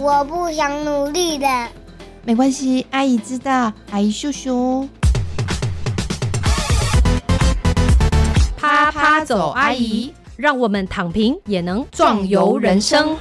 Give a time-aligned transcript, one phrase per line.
[0.00, 1.46] 我不想努力的。
[2.22, 4.86] 没关系，阿姨知道，阿姨秀秀。
[8.56, 13.16] 啪啪走，阿姨，让我们躺平也能壮游人生。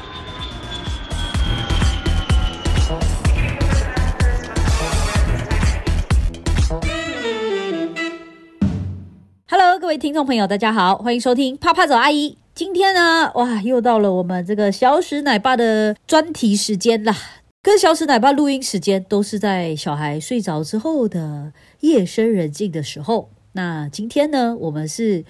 [9.88, 12.38] 各位听众朋友，大家好，欢迎收听啪啪走阿姨。
[12.54, 17.16] 今天呢，哇，又到了我们这个小史奶爸的专题时间啦。
[17.62, 23.30] 跟小史奶爸录音时间都是在小孩睡着之后的夜深人静的时候。
[23.54, 25.24] 那今天呢，我们是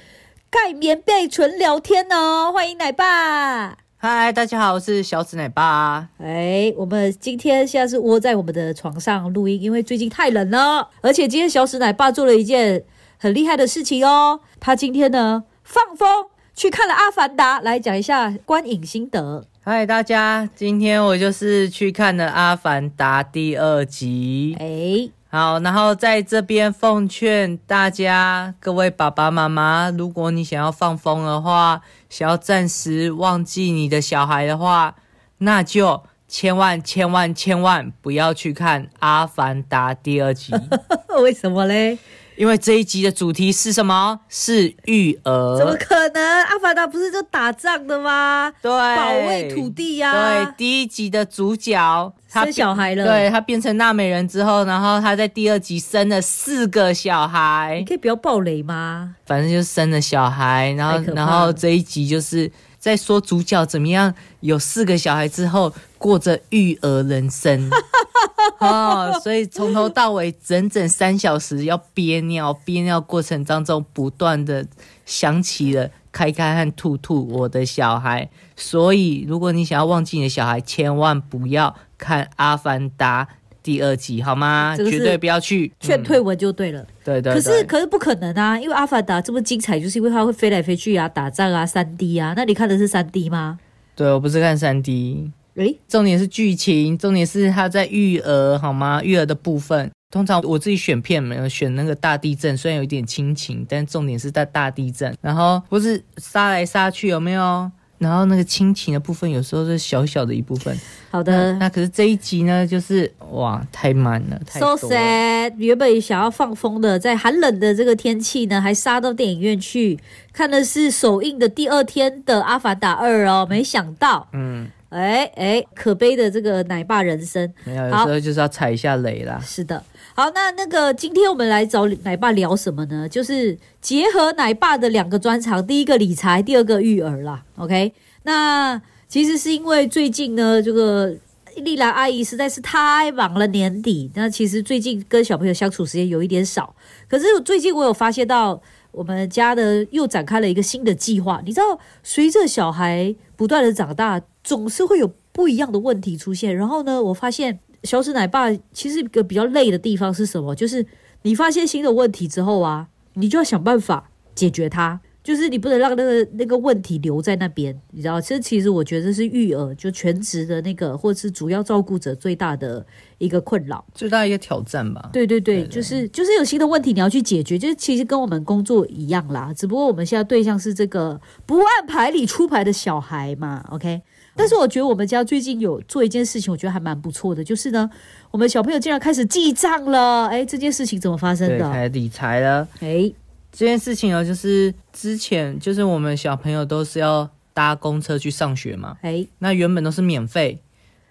[0.50, 3.78] 盖棉被纯聊天哦，欢迎奶爸。
[3.98, 6.10] 嗨，大家好，我是小紫奶爸。
[6.18, 12.84] 哎，我们今天现在是窝在我们的床上录音，因为最近太冷了，而且今天小史奶爸做了一件。
[13.20, 14.42] 很厉害的事情哦！
[14.60, 16.08] 他今天呢放风
[16.54, 19.44] 去看了《阿凡达》，来讲一下观影心得。
[19.64, 24.56] 嗨，大家，今天我就是去看了《阿凡达》第二集。
[24.60, 34.96] 哎，好，然后在这边奉劝大家，各位爸爸妈妈，如果你想要放风的话，想要暂时忘记你的小孩的话，
[35.40, 40.54] 那就千万千万千万不要去看《阿凡达》第二集。
[41.22, 41.98] 为什么嘞？
[42.38, 44.20] 因为这一集的主题是什么？
[44.30, 45.58] 是育儿？
[45.58, 46.44] 怎么可能？
[46.44, 48.54] 阿凡达不是就打仗的吗？
[48.62, 50.12] 对，保卫土地呀。
[50.14, 53.06] 对，第一集的主角生小孩了。
[53.06, 57.78] 对他变成纳美人之后，然后他在第二集生了四个小孩。
[57.80, 59.16] 你可以不要暴雷吗？
[59.26, 62.50] 反正就生了小孩，然后然后这一集就是
[62.88, 67.70] 在说主角怎么样有四个小孩之后过着育儿人生。
[68.60, 74.66] 哦，所以从头到尾整整三小时要憋尿，憋尿过程当中不断的
[75.06, 83.26] 想起了开开和兔兔我的小孩，所以如果你想要忘记你的小孩，千万不要看《阿凡达》
[83.68, 84.78] 第二集，好吗？
[84.78, 86.88] 绝对不要去，劝退文就对了。
[87.04, 87.34] 对对。
[87.34, 92.34] 可是可是不可能啊，因为《阿凡达》这么精彩，就是因为它会飞来飞去啊，打仗啊，三 D 啊。
[92.38, 93.60] 那你看的是三 D 吗？
[93.94, 95.30] 对，我不是看三 D。
[95.56, 99.04] 诶，重点是剧情，重点是他在育儿，好吗？
[99.04, 105.14] 育儿的部分，通常我自己选片没有选那个大地震，虽然有一点亲情，但重点是在大地震。
[105.20, 107.70] 然后不是杀来杀去，有没有？
[107.98, 110.78] 然后那个亲情的部分，有时候是小小的一部分。
[111.10, 115.54] 好的，那可是这一集呢，就是哇，太满了，so sad。
[115.58, 120.00] 原本想要放风的，在寒冷的这个天气呢，还杀到电影院去
[120.32, 124.68] 看的是首映的第二天的《阿凡达二》哦，没想到，嗯。
[124.90, 129.38] 哎哎，可悲的这个奶爸人生，没有，有时候就是要踩一下雷啦。
[129.44, 129.84] 是的，
[130.20, 133.08] 好，那那个今天我们来找奶爸聊什么呢？
[133.08, 137.44] 就是结合奶爸的两个专长，第一个理财，第二个育儿啦。
[137.58, 141.16] OK，那其实是因为最近呢，这个
[141.58, 146.76] 丽兰阿姨实在是太忙了，年底，那其实最近跟小朋友相处时间有一点少。
[147.08, 151.44] 可是最近我有发现到，我们家的又展开了一个新的计划。
[151.46, 154.20] 你知道，随着小孩不断的长大。
[154.48, 160.56] 总是会有不一样的问题出现，然后呢，我发现小史奶爸其实一个比较累的地方是什么？
[160.56, 160.86] 就是
[161.22, 168.22] 你发现新的问题之后啊，你就要想办法解决它，就是你不能让那个那个问题留在那边，你知道？
[168.22, 172.86] 其实，其实我觉得是育儿就全职的那个，或者是主要照顾者最大的
[173.18, 175.10] 一个困扰，最大一个挑战吧。
[175.12, 184.02] 对对对，就是就是有新的问题你要去解决，就是其实跟我们工作一样啦，只不过我们现在对象是这个不按牌理出牌的小孩嘛，OK。
[184.34, 187.90] 但是我觉得我们家最近有做一件事情，我觉得还蛮不错的，就是呢，
[188.32, 190.28] 我们小朋友竟然开始记账了。
[190.28, 191.70] 哎，这件事情怎么发生的？
[191.70, 192.66] 开始理财了。
[192.80, 193.12] 哎，
[193.52, 198.98] 这件事情哦，就是之前就是我们小朋友都是要搭公车去上学嘛。
[199.02, 200.60] 哎，那原本都是免费，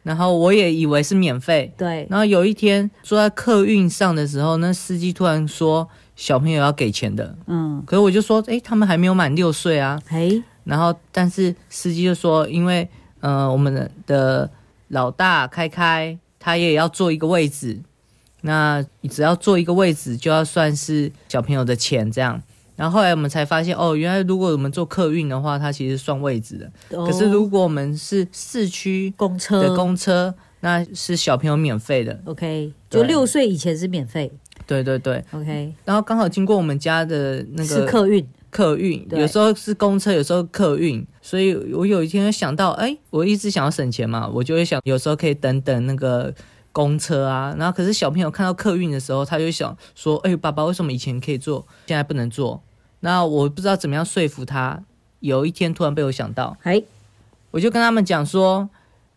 [0.03, 1.73] 然后我也以为是免费。
[1.77, 2.07] 对。
[2.11, 7.37] 然后有一天坐在客运上的时候，那司机突然说小朋友要给钱的。
[7.47, 7.83] 嗯。
[7.87, 10.01] 可是我就说，哎，他们还没有满六岁啊。
[10.09, 10.43] 哎。
[10.65, 12.89] 然后，但是司机就说，因为。
[13.21, 14.49] 呃，我们的的
[14.89, 17.81] 老大开开，他也要坐一个位置。
[18.47, 22.41] 那你只要坐一个位置，就要算是小朋友的钱这样。
[22.77, 26.97] 然后后来我们才发现，哦，原来如果我们坐客运的话，它其实算位置的。
[27.05, 32.21] 可是如果我们是市区公车的公车，那是小朋友免费的。
[32.25, 34.31] OK，就六岁以前是免费。
[34.67, 35.73] 对对对，OK。
[35.85, 38.27] 然后刚好经过我们家的那个是客运。
[38.49, 46.33] 客运有时候是公车，有时候客运，所以我有一天想到，哎，我一直想要省钱嘛，我就会想，有时候可以等等那个
[46.77, 47.55] 公车啊。
[47.59, 52.63] 然后可是小朋友看到客运的时候，他就想说，哎，爸爸为什么以前可以坐，现在不能坐？
[53.01, 54.83] 那我不知道怎么样说服他。
[55.21, 56.83] 有一天突然被我想到，哎，
[57.53, 58.69] 我就跟他们讲说，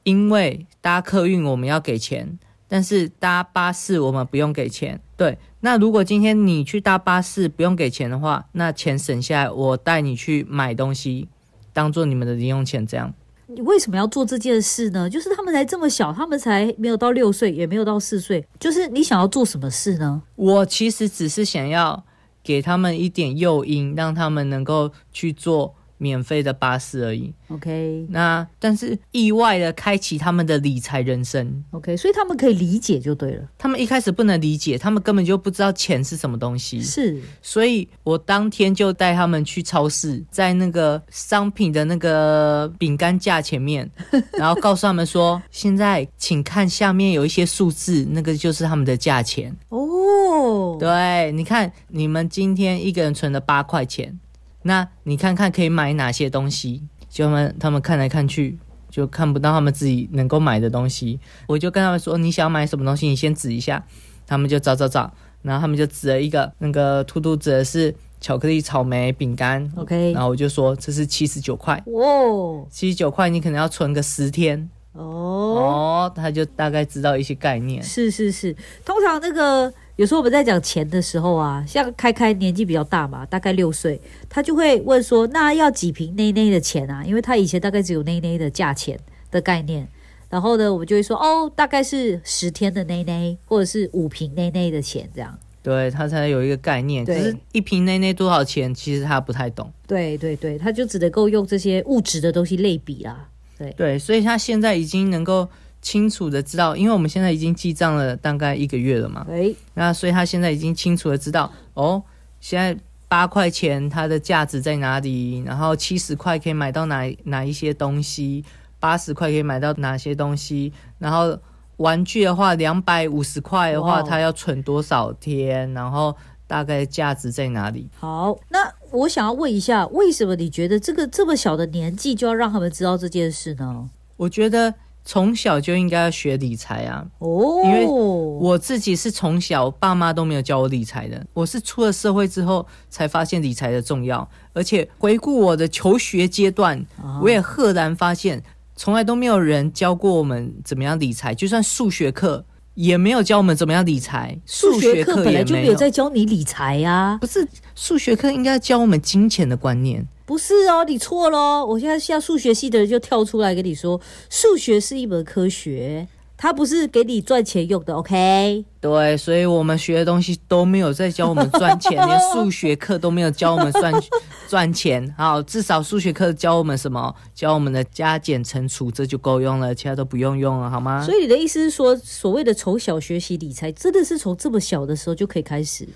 [0.04, 2.40] 因为搭客运我们要给钱，
[2.70, 5.02] 但是搭巴士我们不用给钱。
[5.18, 11.28] 对，那如果今天你去搭巴士不用给钱的话，那钱省下来，我带你去买东西，
[11.74, 13.14] 当做你们的零用钱，这样。
[13.52, 15.10] 你为什么要做这件事呢？
[15.10, 18.48] 就是他们才这么小，他们才没有到六岁，也没有到四岁。
[18.60, 20.22] 就是你想要做什么事呢？
[20.36, 22.06] 我其实只是想要
[22.44, 25.76] 给他们一点诱因，让他们能够去做。
[26.00, 28.08] 免费的巴士而已，OK。
[28.10, 31.96] 那但是意外的开启他们的理财人生，OK。
[31.96, 33.48] 所以他们可以理解就对了。
[33.58, 36.82] 他们一开始不能理解，他们根本就不知道钱是什么东西。
[36.82, 43.90] 是，所以我当天就带他们去超市，在那个商品的那个饼干架前面，
[44.40, 54.18] 然后告诉他们说：“现在请看下面有一些数字，那个就是他们的价钱。”哦，对，你看你们今天一个人存了八块钱。
[54.64, 56.84] 那你看看可以买哪些东西？
[57.10, 58.58] 就他们他们看来看去
[58.90, 61.20] 就看不到他们自己能够买的东西。
[61.48, 63.08] 我就跟他们说：“你想买什么东西？
[63.08, 63.84] 你先指一下。”
[64.28, 65.12] 他们就找找找，
[65.42, 69.68] 然后他们就指了一个那个兔兔指的是巧克力草莓饼干。
[69.76, 71.82] OK，然后我就说这是七十九块。
[71.88, 74.70] 哦，七十九块你可能要存个十天。
[74.92, 77.82] 哦哦，他就大概知道一些概念。
[77.82, 79.74] 是是是，通常那个。
[80.00, 84.00] 有时候我们在讲钱的时候啊，像开开年纪比较大嘛，大概六岁，
[84.30, 88.98] 他就会问说：“那要几瓶内内的钱啊？”因为他以前大概只有内内的价钱
[89.30, 89.86] 的概念。
[90.30, 97.04] 然后呢，我们就会说：“哦，大概是十天的内内，或者是五瓶内内的钱这样。”对他才有一个概念。
[97.04, 99.70] 可是一瓶内内多少钱，其实他不太懂。
[99.86, 103.28] 对对对，他就只能够用这些物质的东西类比啦。
[103.58, 105.50] 对对，所以他现在已经能够。
[105.82, 112.04] 清楚的知道，因为我们现在已经记账了大概一个月了嘛，哎，那所以他现在已经清楚的知道，哦，
[112.42, 112.78] 现在
[113.08, 118.44] 八块钱它的价值在哪里，然后七十块可以买到哪哪一些东西，
[118.80, 121.40] 八十块可以买到哪些东西，然后
[121.78, 126.16] 玩具的话，两百五十块的话，它要存多少天，然后
[126.46, 127.90] 大概价值在哪里？
[127.98, 128.60] 好，那
[128.92, 133.90] 我想要问一下，为什么你觉得这个这么小的年纪就要让他们知道这件事呢？
[134.18, 134.76] 我觉得。
[135.10, 137.04] 从小就应该要学理财啊！
[137.18, 144.30] 哦，因为我自己是从小爸妈都没有教我理财的，我是出了社会之后才发现理财的重要。
[144.54, 146.86] 而且回顾我的求学阶段，
[147.24, 148.44] 我也赫然发现，
[148.76, 152.46] 从来都没有人教过我们怎么样理财，就算数学课
[152.76, 154.38] 也没有教我们怎么样理财。
[154.46, 160.08] 数学课本来就没有在教你理财呀，不是数学课应该教我们金钱的观念。
[160.30, 161.66] 不是哦，你错了。
[161.66, 164.00] 我现在像数学系的人就跳出来跟你说，
[164.30, 167.96] 数学是一门科学，它不是给你赚钱用的。
[167.96, 168.64] OK？
[168.80, 173.92] 对，所以我们学的东西都没有在教我们赚钱， 连数学课都没有教我们赚
[174.48, 175.12] 赚钱。
[175.18, 177.12] 好，至少数学课教我们什么？
[177.34, 181.04] 教我们的加减乘除，这就够用了，其他都不用用了，好吗？
[181.04, 185.88] 所以你的意思是说，所谓的从小学习理财，真的是从这么小的时候就可以开始？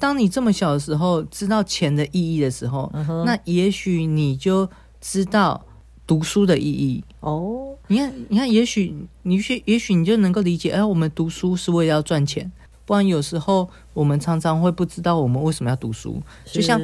[0.00, 2.90] 当你这么小的时候知道钱的意义的时候，
[3.24, 4.68] 那也许你就
[5.00, 5.64] 知道
[6.06, 7.76] 读书的意义哦。
[7.86, 12.50] 你看，你看，也许你去，也许你就能够理解，哎，我们读书是为了要赚钱。
[12.86, 16.20] 不然有时候我们常常会不知道我们为什么要读书。
[16.44, 16.80] 就像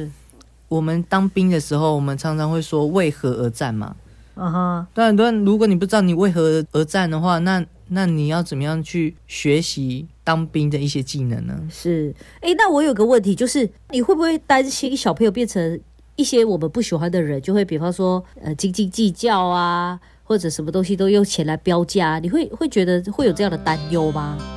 [0.69, 3.95] 我们当兵的时候，我们常常会说为何而战嘛。
[4.35, 4.87] 嗯哼。
[4.93, 10.07] 但很多人，如果你不知道你为何而战的话，那那你要怎么样去学习？
[10.27, 11.57] 当兵的一些技能呢？
[11.71, 15.79] 是，哎，那我有个问题，就是你会不会担心小朋友变成
[16.17, 24.56] 一些我们不喜欢的人，就会比方说，呃，斤斤计较啊，或者什么东西都用钱来标价，你会会觉得会有这样的担忧吗？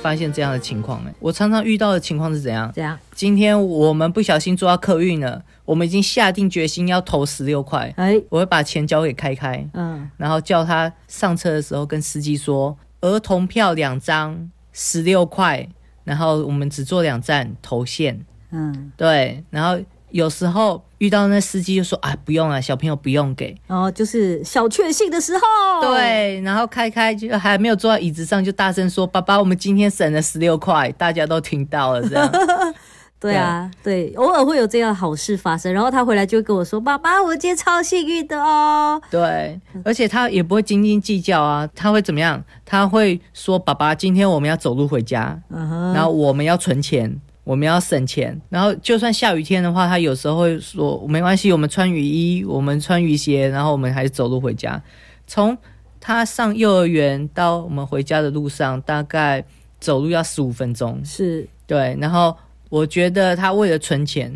[0.00, 2.72] 发现这样的情况哎，我常常遇到的情况是怎样？
[2.72, 2.98] 怎样？
[3.14, 15.68] 今天我们不小心坐到客运了，我们已经下定决心要投十六块，哎，我会把钱交给开开，嗯，然后叫他上车的时候跟司机说，儿童票两张，十六块，
[16.04, 19.78] 然后我们只坐两站投现，嗯，对，然后。
[20.10, 23.56] 有时候遇到那司机就说啊，不用了，小朋友不用给。
[23.68, 25.40] 哦，就是小确幸的时候。
[25.92, 32.30] 对，然后开开就还没有坐在椅子上，就大声说：“爸爸，我们今天省了十六块。”大家都听到了，这样。
[33.20, 42.42] 对啊，对，偶尔会有这样好事发生，然后他回来就跟我说：“爸爸，我今天超幸运的哦。”对，而且他也不会斤斤计较啊，他会怎么样？
[42.64, 47.14] 他会说：“爸爸，今天我们要走路回家，然后我们要存钱，
[47.50, 48.40] 我们要省钱。
[48.48, 54.80] 然后就算下雨天的话，他有时候会说：没关系，我们穿雨衣，我们穿雨鞋，然后我们还是走路回家。
[55.26, 55.56] 从
[55.98, 59.44] 他上幼儿园到我们回家的路上，大概
[59.80, 62.36] 走路要十五分钟，是对，然后。
[62.70, 64.32] 我觉得他为了存钱，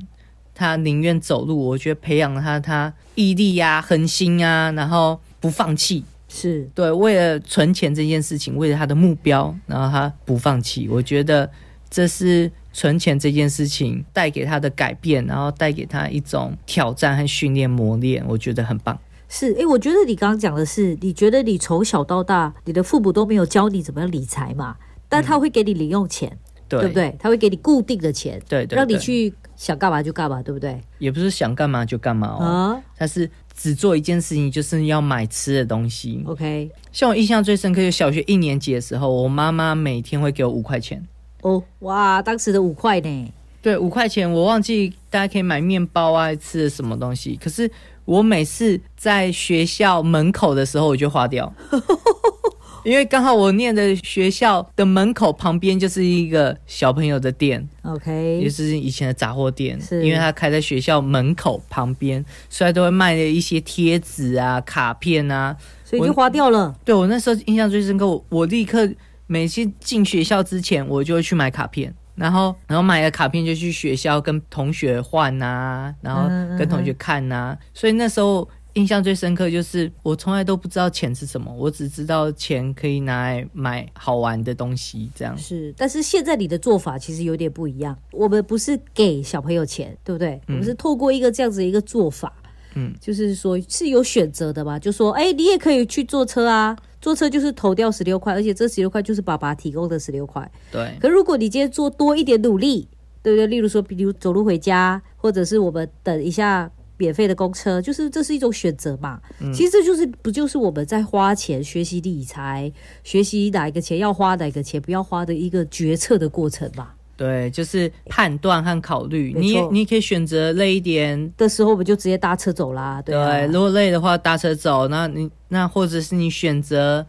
[0.52, 1.68] 他宁愿走路。
[1.68, 6.02] 我觉得培养了他他毅力呀、恒心啊，然后不放弃。
[6.28, 10.88] 是对，为了存钱这件事情，为了他的目标，然后他不放弃。
[10.88, 11.48] 我觉得
[11.88, 18.22] 这是存钱这件事情带给他的改变，然后带给他一种挑战和训练磨练。
[18.28, 18.98] 我觉得很棒。
[19.28, 24.76] 是，哎，我觉得你刚刚讲的是，你觉得你从小到大，你的父母都没有教你怎么样理财嘛？
[25.08, 26.36] 但他会给你零用钱。
[26.66, 27.14] 对不对？
[27.20, 30.80] 他会给你固定的钱，对，让你去想干嘛就干嘛，对不对？
[30.98, 36.24] 也不是想干嘛就干嘛哦，他是只做一件事情，就是要买吃的东西。
[36.26, 41.06] OK，像我印象最深刻，就小学一年级的时候，我妈妈每天会给我五块钱。
[41.44, 43.32] 哦，哇，当时的五块呢？
[43.60, 47.38] 对，五块钱，我忘记大家可以买面包啊，吃的什么东西。
[47.42, 47.70] 可是
[48.06, 51.52] 我每次在学校门口的时候，我就花掉。
[52.84, 66.74] 因为刚好我念的学校的门口旁边就是一个小朋友的店，OK，也是以前的杂货店，是因为他开在学校门口旁边，所以都会卖一些贴纸啊、卡片啊，所以就花掉了。
[66.84, 68.86] 对我那时候印象最深刻，我我立刻
[69.26, 76.28] 每次进学校之前，我就会去买卡片，然后然后买了卡片就去学校跟同学换啊，然后
[76.58, 78.48] 跟同学看啊，所以那时候。
[78.74, 85.72] 印象最深刻就是我从来都不知道钱是什么，我只知道钱可以拿来买好玩的东西，这样是。
[85.76, 90.40] 但是现在你的做法其实有点不一样，我们不是给小朋友钱，对不对？
[90.48, 92.32] 我们是透过一个这样子一个做法，
[92.74, 94.76] 嗯，就是说是有选择的吧？
[94.76, 100.50] 就说，哎，你也可以去坐车啊，坐车就是投掉十六块，而且这十六块就是爸爸提供的十六块。
[100.72, 100.96] 对。
[100.98, 102.88] 可如果你今天做多一点努力，
[103.22, 103.46] 对不对？
[103.46, 106.70] 例如说，比如走路回家，或者是我们等一下。
[106.96, 109.20] 免费的公车，就是这是一种选择嘛？
[109.52, 116.93] 其实这就是不就是我们在花钱学习理财，学习哪一个钱要花，哪个钱不要花的一个决策的过程嘛？
[117.16, 119.32] 对，就是判断和考虑。
[119.36, 123.00] 你你可以选择累一点的时候，我们就直接搭车走啦。
[123.02, 124.88] 对，如果累的话，搭车走。
[124.88, 127.06] 那你那或者是你选择。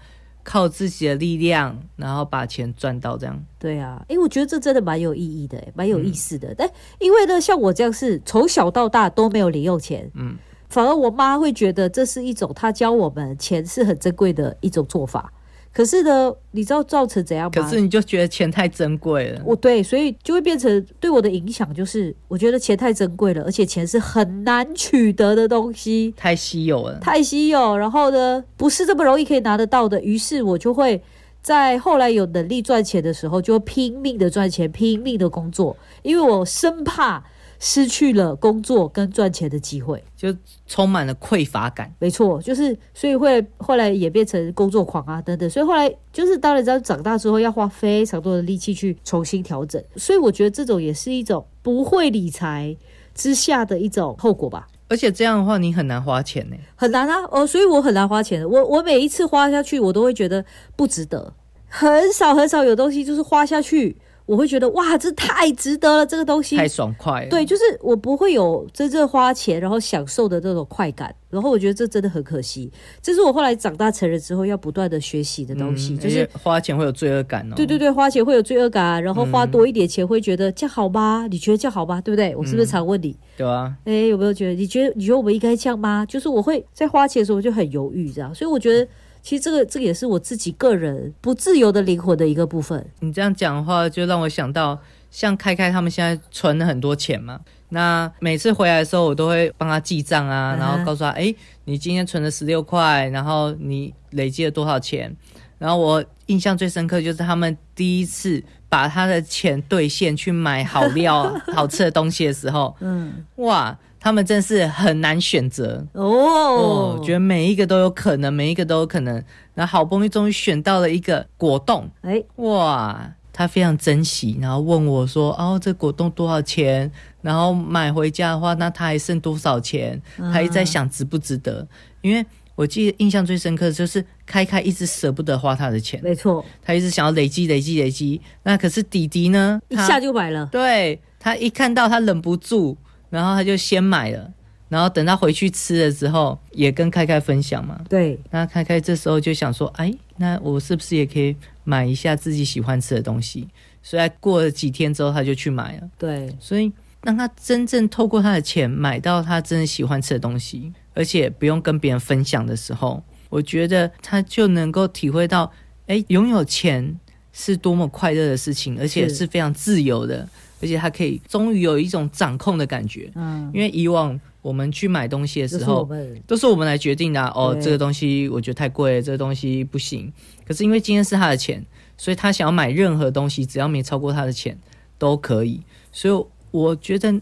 [0.47, 3.43] 靠自己的力量，然后把钱赚到这样。
[3.57, 6.53] 对啊，哎，我觉得这真的蛮有意义的，蛮有意思的。
[6.55, 6.69] 但
[6.99, 10.37] 因为呢，像我这样是从小到大都没有零用钱，嗯，
[10.69, 15.33] 反而我妈会觉得这是一种她教我们钱是很珍贵的一种做法。
[15.75, 17.61] 可是呢，你知道造成怎样吗？
[17.61, 19.41] 可是你就觉得钱太珍贵了。
[19.43, 27.77] 我对，所以就会变成对我的影响就是，我觉得钱太珍贵了，而且钱是很难取得的东西，太稀有了，太稀有。
[27.77, 30.01] 然后呢，不是这么容易可以拿得到的。
[30.01, 31.03] 于是我就会
[31.41, 37.21] 在后来有能力赚钱的时候，就拼命的赚钱，拼命的工作，因为我生怕。
[37.67, 40.31] 失去了工作跟赚钱的机会，就
[40.67, 41.91] 充满了匮乏感。
[41.97, 45.49] 没错，就是所以会后来演变成工作狂啊等等。
[45.49, 49.83] 所以后来就是当然知道长大之后要花非常多的力气去重新调整。
[49.95, 52.77] 所以我觉得这种也是一种不会理财
[53.15, 54.67] 之下的一种后果吧。
[54.87, 57.27] 而且这样的话，你很难花钱呢，很难啊。
[57.31, 58.47] 哦，所以我很难花钱。
[58.47, 60.45] 我我每一次花下去，我都会觉得
[60.75, 61.33] 不值得。
[61.67, 63.97] 很少很少有东西就是花下去。
[64.25, 67.27] 我会觉得哇，这太值得了，这个东西太爽快。
[67.29, 72.71] 对，就是我不会有真正花钱然后享受的这种快感，然后我觉得这真的很可惜。
[73.01, 77.55] 这是我后来长大成人之后要不断的学习的东西，就是花钱会有罪恶感哦。
[77.55, 81.27] 对对对，花钱会有罪恶感，然后花多一点钱会觉得这样好吗？
[81.29, 82.01] 你觉得这样好吗？
[82.01, 82.35] 对不对？
[82.35, 83.15] 我是不是常问你？
[83.37, 83.75] 对啊。
[83.85, 84.53] 哎，有没有觉得？
[84.53, 86.03] 你觉得你觉得我们应该这样吗？
[86.07, 88.33] 就是我会在花钱的时候就很犹豫，这样。
[88.33, 88.87] 所以我觉得。
[89.25, 92.85] 其实这个这个也是我自己个人不自由的灵魂的一个部分。
[92.99, 94.79] 你这样讲的话，就让我想到，
[95.09, 97.39] 像开开他们现在存了很多钱嘛。
[97.69, 105.11] 那每次回来的时候，我都会帮他记账啊，然后告诉他，哎，你今天存了十六块，然后你累积了多少钱？
[105.57, 113.75] 然后我印象最深刻就是他们第一次把他的钱兑现去买好料、 好吃的东西的时候，嗯，哇。
[114.05, 119.15] 他们真是很难选择哦，觉得每一个都有可能，每一个都有可能。
[119.55, 126.91] 然后好不容易终于选到了一个果冻，哎，哇，他非常珍惜，然后问我说：“哦，这果冻多少钱？
[127.23, 129.99] 然后买回家的话，那他还剩多少钱？”
[130.31, 131.67] 他一直在想值不值得，
[132.01, 138.21] 因为我记得印象最深刻的就是开开一直舍不得花他的钱，没错，他一直想要累积累积累积。
[138.43, 141.01] 那可是弟弟呢，一下就买了，对。
[141.17, 142.77] 他一看到他忍不住，
[143.15, 144.29] 然后他就先买了，
[144.67, 147.79] 然后等他回去吃了之后，也跟开开分享嘛。
[147.87, 153.47] 对，那开开这时候就想说，哎，那我是不是也可以买一下自己喜欢吃的东西？
[153.81, 155.89] 所以过了几天之后，他就去买了。
[155.97, 156.69] 对，所以
[157.03, 165.49] 让他真正透过他的钱买到他真的喜欢吃的东西，而且不用跟别人分享的时候，我觉得他就能够体会到，
[165.87, 166.99] 哎，拥有钱
[167.31, 170.27] 是多么快乐的事情，而且是非常自由的。
[170.61, 175.87] 而且他可以终于有一种掌控的感觉，嗯，因为以往我们去买东西的时候，
[176.25, 177.21] 都是我们来决定的。
[177.29, 180.11] 哦，这个东西我觉得太贵，这个东西不行。
[180.47, 181.65] 可是因为今天是他的钱，
[181.97, 184.57] 所以他想要买任何东西，只要没超过他的钱
[184.97, 185.61] 都可以。
[185.91, 187.13] 所以我觉得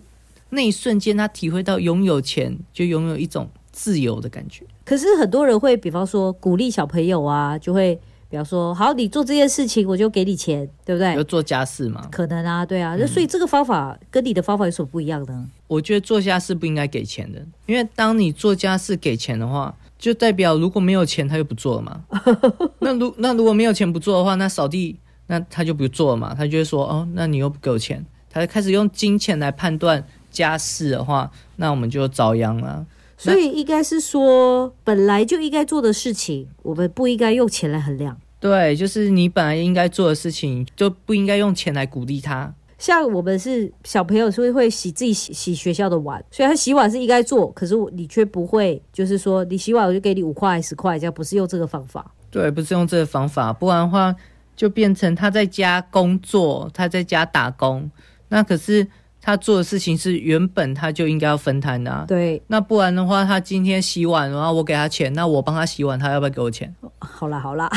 [0.50, 4.64] 那一瞬间，他体会到拥有钱就拥有一种自由的感觉。
[4.86, 8.00] 可是很多人会，比方说鼓励小朋友啊，就会。
[8.34, 11.14] 比方说，好，你做这件事情，我就给你钱，对不对？
[11.14, 12.08] 要做家事嘛？
[12.12, 12.96] 可能啊，对啊。
[13.00, 15.46] 那所以这个方法跟你的方法有什么不一样呢？
[15.68, 22.04] 我觉得做家事不应该给钱的，因为当你做家事给钱的话，就代表如果没有钱，他就不做了嘛。
[22.82, 26.34] 那如那如果没有钱不做的话，那扫地那他就不做了嘛。
[26.34, 32.84] 他就会说，哦，那你又不给我钱，他就开始用金钱来判断家事的话，那我们就遭殃了。
[33.24, 38.18] 所以应该是说，本来就应该做的事情，我们不应该用钱来衡量。
[38.40, 42.54] 对，就是你本来应该做的事情，就不应该用钱来鼓励他。
[42.78, 52.12] 像我们是小朋友，是会洗自己洗洗学校的碗，所以他洗碗是应该做，可是你却不会，就是说你洗碗我就给你五块十块，这样不是用这个方法。
[52.30, 54.14] 对，不是用这个方法，不然的话
[54.56, 57.90] 就变成他在家工作，他在家打工，
[58.28, 58.86] 那可是。
[59.26, 62.42] 他做的事情是原本他就应该要分摊的，对。
[62.48, 66.76] 那不然的话，他今天洗碗，然后我给他钱，那我帮他洗碗，他要不要给我钱？
[67.00, 67.72] 好啦好啦，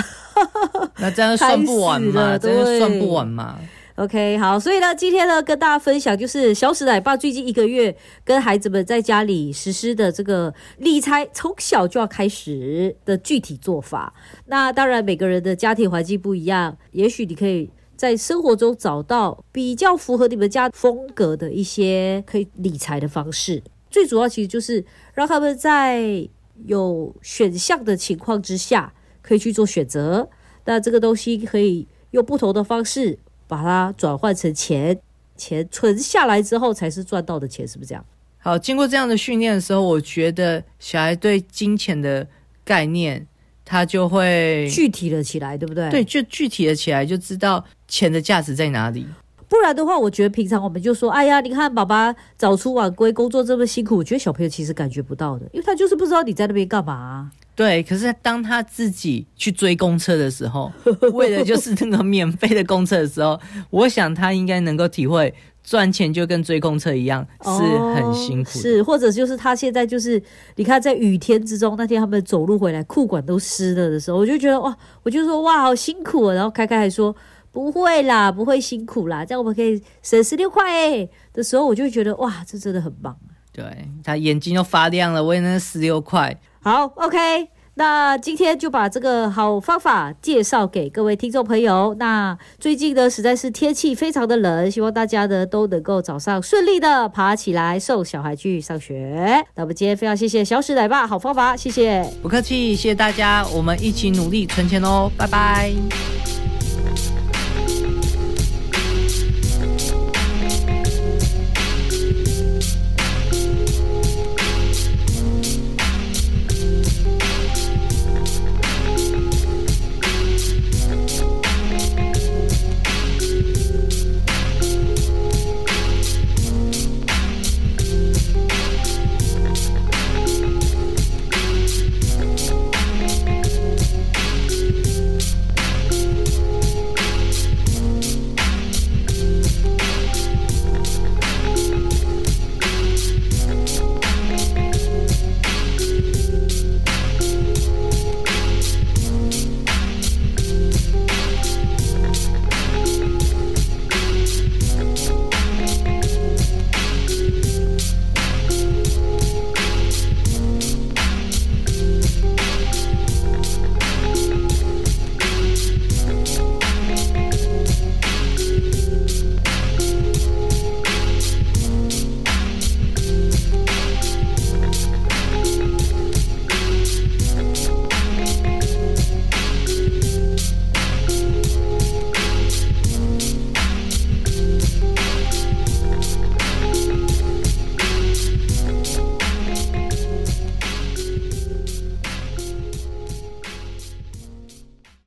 [0.98, 2.36] 那这样算不完嘛？
[2.36, 3.56] 这样算不完嘛
[3.94, 14.12] ？OK，好，所以呢，今天呢，跟大家分享就是小史奶爸最近一个月跟孩子们在家里实施的这个理财，从小就要开始的具体做法。
[14.46, 17.70] 那当然，每个人的家庭环境不一样，也许你可以。
[17.96, 26.28] 在生活中找到比较符合你们家风格的一些可以理财的方式，最主要其实就是让他们在
[26.66, 28.92] 有选项的情况之下
[29.23, 30.28] 可以去做选择。
[30.64, 33.18] 那这个东西可以用不同的方式
[33.49, 35.00] 把它转换成钱，
[35.36, 38.04] 钱存下来之后才是赚到的钱，是不是这样？
[38.38, 42.26] 好，经过这样的训练的时候，我觉得小孩对金钱的
[42.64, 43.26] 概念。
[43.66, 45.90] 他就会具体了起来，对不对？
[45.90, 49.04] 对，就具体了起来，就知道钱的价值在哪里。
[49.48, 57.30] 不然的话，我觉得平常我们就说：“哎呀，你看爸爸早出晚归，工作这么辛苦。”我觉得小朋友其实感觉不到的，因为他就是不知道你在那边干嘛。
[57.54, 60.72] 对，可是当他自己去追公车的时候，
[61.12, 65.32] 为了就是那个免费的公车的时候，我想他应该能够体会。
[65.66, 68.50] 赚钱就跟追公车一样，是很辛苦。
[68.50, 70.22] 是，或者就是他现在就是，
[70.54, 76.34] 你看在雨天之中，那天他们走路回来，裤管都湿了的时候，我就觉得哇，我就说哇，好辛苦啊。
[76.34, 77.14] 然后开开还说
[77.50, 81.08] 不会啦，不会辛苦啦，这样我们可以省十六块哎。
[81.32, 83.16] 的时候，我就觉得哇，这真的很棒
[83.52, 83.64] 对
[84.04, 86.38] 他眼睛都发亮了，为那十六块。
[86.60, 87.48] 好，OK。
[87.78, 91.95] 那今天就把这个好方法介绍给各位听众朋友。
[91.99, 99.45] 那最近呢，实在是天气非常的冷，希望大家呢都能够早上顺利的爬起来送小孩去上学。
[99.54, 105.71] 那我们今天非常谢谢小史奶爸好方法，谢谢，不客气，谢谢大家，我们一起努力存钱哦，拜拜。